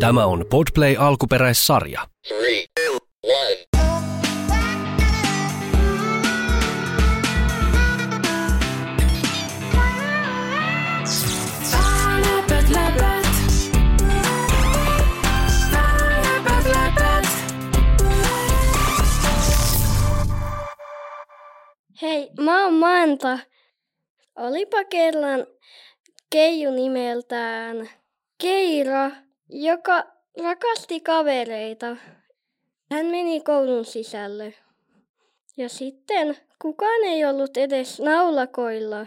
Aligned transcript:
Tämä 0.00 0.26
on 0.26 0.44
Podplay 0.50 0.96
alkuperäissarja. 0.98 2.00
Three, 2.28 2.64
two. 2.74 2.98
Hei, 22.02 22.30
mä 22.40 22.64
oon 22.64 22.74
Manta. 22.74 23.38
Olipa 24.36 24.84
kerran 24.84 25.46
Keiju 26.30 26.70
nimeltään 26.70 27.90
Keira, 28.44 29.10
joka 29.48 30.04
rakasti 30.42 31.00
kavereita. 31.00 31.96
Hän 32.90 33.06
meni 33.06 33.40
koulun 33.40 33.84
sisälle. 33.84 34.54
Ja 35.56 35.68
sitten 35.68 36.36
kukaan 36.62 37.04
ei 37.04 37.24
ollut 37.24 37.56
edes 37.56 38.00
naulakoilla. 38.00 39.06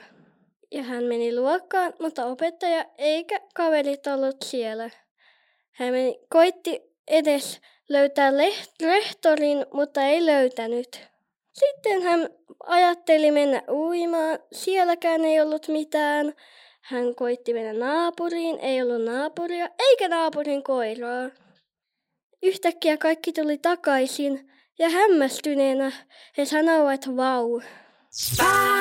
Ja 0.72 0.84
hän 0.84 1.04
meni 1.04 1.36
luokkaan, 1.36 1.94
mutta 2.00 2.26
opettaja 2.26 2.86
eikä 2.98 3.40
kaverit 3.54 4.08
ollut 4.08 4.38
siellä. 4.46 4.90
Hän 5.72 5.94
meni, 5.94 6.20
koitti 6.30 6.82
edes 7.08 7.62
löytää 7.90 8.32
leht- 8.32 8.86
rehtorin, 8.86 9.66
mutta 9.74 10.02
ei 10.02 10.26
löytänyt. 10.26 11.08
Sitten 11.54 12.02
hän 12.02 12.30
ajatteli 12.64 13.32
mennä 13.32 13.62
uimaan. 13.70 14.40
Sielläkään 14.52 15.26
ei 15.26 15.42
ollut 15.42 15.68
mitään. 15.68 16.34
Hän 16.88 17.16
koitti 17.16 17.54
mennä 17.54 17.74
naapuriin, 17.74 18.60
ei 18.60 18.82
ollut 18.82 19.06
naapuria, 19.06 19.70
eikä 19.80 20.10
naapurin 20.10 20.64
koiraa. 20.64 21.30
Yhtäkkiä 22.44 22.98
kaikki 22.98 23.34
tuli 23.34 23.58
takaisin 23.58 24.52
ja 24.80 24.90
hämmästyneenä 24.90 25.92
he 26.38 26.46
sanoivat 26.46 27.08
vau. 27.18 27.62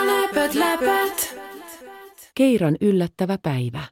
Läpät, 0.06 0.54
läpät. 0.54 1.38
Keiran 2.34 2.76
yllättävä 2.80 3.38
päivä. 3.42 3.82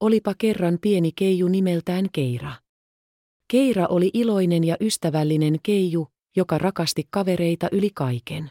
Olipa 0.00 0.34
kerran 0.38 0.78
pieni 0.80 1.12
keiju 1.12 1.48
nimeltään 1.48 2.06
Keira. 2.12 2.52
Keira 3.50 3.86
oli 3.86 4.10
iloinen 4.14 4.64
ja 4.64 4.76
ystävällinen 4.80 5.56
keiju, 5.62 6.08
joka 6.36 6.58
rakasti 6.58 7.08
kavereita 7.10 7.68
yli 7.72 7.90
kaiken. 7.94 8.50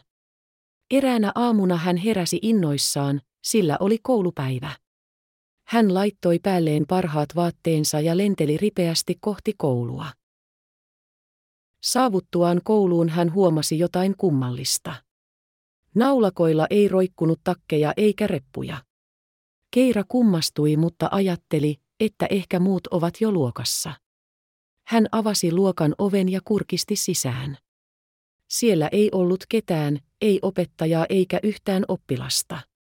Eräänä 0.90 1.32
aamuna 1.34 1.76
hän 1.76 1.96
heräsi 1.96 2.38
innoissaan, 2.42 3.20
sillä 3.46 3.76
oli 3.80 3.98
koulupäivä. 4.02 4.76
Hän 5.66 5.94
laittoi 5.94 6.38
päälleen 6.38 6.84
parhaat 6.88 7.28
vaatteensa 7.36 8.00
ja 8.00 8.16
lenteli 8.16 8.56
ripeästi 8.56 9.18
kohti 9.20 9.54
koulua. 9.58 10.06
Saavuttuaan 11.82 12.60
kouluun 12.64 13.08
hän 13.08 13.32
huomasi 13.32 13.78
jotain 13.78 14.14
kummallista. 14.16 14.94
Naulakoilla 15.94 16.66
ei 16.70 16.88
roikkunut 16.88 17.40
takkeja 17.44 17.92
eikä 17.96 18.26
reppuja. 18.26 18.84
Keira 19.70 20.04
kummastui, 20.08 20.76
mutta 20.76 21.08
ajatteli, 21.12 21.76
että 22.00 22.26
ehkä 22.30 22.60
muut 22.60 22.86
ovat 22.86 23.20
jo 23.20 23.32
luokassa. 23.32 23.92
Hän 24.86 25.06
avasi 25.12 25.52
luokan 25.52 25.94
oven 25.98 26.28
ja 26.28 26.40
kurkisti 26.44 26.96
sisään. 26.96 27.56
Siellä 28.48 28.88
ei 28.92 29.08
ollut 29.12 29.44
ketään, 29.48 29.98
ei 30.20 30.38
opettajaa 30.42 31.06
eikä 31.08 31.40
yhtään 31.42 31.84
oppilasta. 31.88 32.75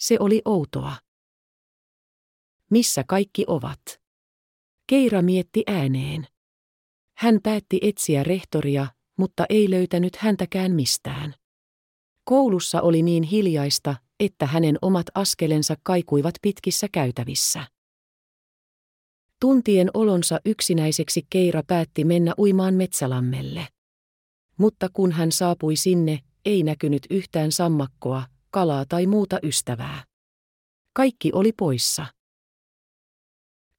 Se 0.00 0.16
oli 0.20 0.42
outoa. 0.44 0.96
Missä 2.70 3.04
kaikki 3.08 3.44
ovat? 3.46 4.00
Keira 4.86 5.22
mietti 5.22 5.64
ääneen. 5.66 6.26
Hän 7.16 7.38
päätti 7.42 7.78
etsiä 7.82 8.22
rehtoria, 8.22 8.86
mutta 9.16 9.46
ei 9.48 9.70
löytänyt 9.70 10.16
häntäkään 10.16 10.72
mistään. 10.72 11.34
Koulussa 12.24 12.80
oli 12.80 13.02
niin 13.02 13.22
hiljaista, 13.22 13.96
että 14.20 14.46
hänen 14.46 14.78
omat 14.82 15.06
askelensa 15.14 15.76
kaikuivat 15.82 16.34
pitkissä 16.42 16.86
käytävissä. 16.92 17.66
Tuntien 19.40 19.90
olonsa 19.94 20.40
yksinäiseksi 20.44 21.26
Keira 21.30 21.62
päätti 21.66 22.04
mennä 22.04 22.34
uimaan 22.38 22.74
metsälammelle. 22.74 23.68
Mutta 24.56 24.88
kun 24.92 25.12
hän 25.12 25.32
saapui 25.32 25.76
sinne, 25.76 26.18
ei 26.44 26.62
näkynyt 26.62 27.06
yhtään 27.10 27.52
sammakkoa, 27.52 28.24
kalaa 28.50 28.84
tai 28.88 29.06
muuta 29.06 29.38
ystävää. 29.42 30.04
Kaikki 30.92 31.30
oli 31.32 31.52
poissa. 31.52 32.06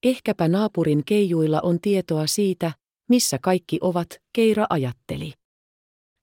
Ehkäpä 0.03 0.47
naapurin 0.47 1.05
keijuilla 1.05 1.61
on 1.61 1.81
tietoa 1.81 2.27
siitä, 2.27 2.71
missä 3.09 3.37
kaikki 3.41 3.77
ovat, 3.81 4.07
Keira 4.33 4.65
ajatteli. 4.69 5.33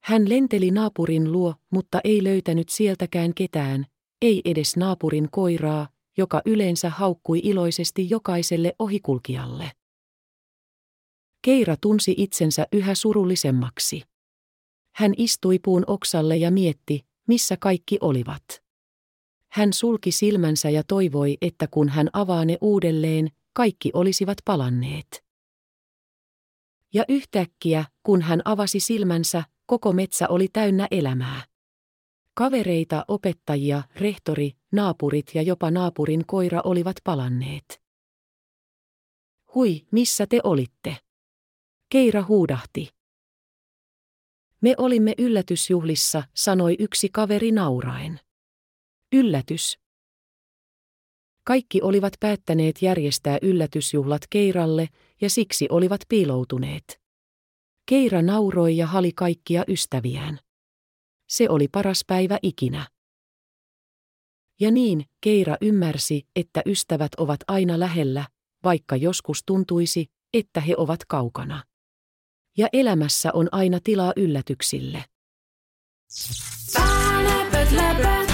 Hän 0.02 0.28
lenteli 0.28 0.70
naapurin 0.70 1.32
luo, 1.32 1.54
mutta 1.70 2.00
ei 2.04 2.24
löytänyt 2.24 2.68
sieltäkään 2.68 3.34
ketään, 3.34 3.86
ei 4.22 4.42
edes 4.44 4.76
naapurin 4.76 5.28
koiraa, 5.30 5.88
joka 6.16 6.42
yleensä 6.44 6.90
haukkui 6.90 7.40
iloisesti 7.44 8.10
jokaiselle 8.10 8.74
ohikulkijalle. 8.78 9.70
Keira 11.42 11.76
tunsi 11.80 12.14
itsensä 12.16 12.66
yhä 12.72 12.94
surullisemmaksi. 12.94 14.02
Hän 14.94 15.12
istui 15.16 15.58
puun 15.58 15.84
oksalle 15.86 16.36
ja 16.36 16.50
mietti, 16.50 17.06
missä 17.28 17.56
kaikki 17.56 17.98
olivat. 18.00 18.62
Hän 19.48 19.72
sulki 19.72 20.12
silmänsä 20.12 20.70
ja 20.70 20.82
toivoi, 20.84 21.36
että 21.40 21.66
kun 21.70 21.88
hän 21.88 22.08
avaa 22.12 22.44
ne 22.44 22.58
uudelleen, 22.60 23.28
kaikki 23.52 23.90
olisivat 23.94 24.38
palanneet. 24.44 25.24
Ja 26.94 27.04
yhtäkkiä, 27.08 27.84
kun 28.02 28.22
hän 28.22 28.42
avasi 28.44 28.80
silmänsä, 28.80 29.44
koko 29.66 29.92
metsä 29.92 30.28
oli 30.28 30.48
täynnä 30.52 30.88
elämää. 30.90 31.42
Kavereita, 32.34 33.04
opettajia, 33.08 33.82
rehtori, 33.96 34.52
naapurit 34.72 35.34
ja 35.34 35.42
jopa 35.42 35.70
naapurin 35.70 36.26
koira 36.26 36.60
olivat 36.64 36.96
palanneet. 37.04 37.82
Hui, 39.54 39.86
missä 39.90 40.26
te 40.26 40.40
olitte? 40.44 40.96
Keira 41.88 42.24
huudahti. 42.28 42.97
Me 44.60 44.74
olimme 44.78 45.14
yllätysjuhlissa, 45.18 46.22
sanoi 46.34 46.76
yksi 46.78 47.08
kaveri 47.08 47.52
nauraen. 47.52 48.20
Yllätys. 49.12 49.78
Kaikki 51.44 51.82
olivat 51.82 52.12
päättäneet 52.20 52.82
järjestää 52.82 53.38
yllätysjuhlat 53.42 54.22
Keiralle 54.30 54.88
ja 55.20 55.30
siksi 55.30 55.66
olivat 55.70 56.00
piiloutuneet. 56.08 57.00
Keira 57.86 58.22
nauroi 58.22 58.76
ja 58.76 58.86
hali 58.86 59.12
kaikkia 59.12 59.64
ystäviään. 59.68 60.38
Se 61.28 61.48
oli 61.48 61.68
paras 61.68 62.04
päivä 62.06 62.38
ikinä. 62.42 62.88
Ja 64.60 64.70
niin, 64.70 65.04
Keira 65.20 65.56
ymmärsi, 65.60 66.26
että 66.36 66.62
ystävät 66.66 67.14
ovat 67.18 67.40
aina 67.48 67.80
lähellä, 67.80 68.26
vaikka 68.64 68.96
joskus 68.96 69.42
tuntuisi, 69.46 70.06
että 70.34 70.60
he 70.60 70.74
ovat 70.76 71.00
kaukana. 71.04 71.64
Ja 72.58 72.68
elämässä 72.72 73.30
on 73.32 73.48
aina 73.52 73.78
tilaa 73.84 74.12
yllätyksille. 74.16 75.04
Läpät, 77.24 77.72
läpät. 77.72 78.27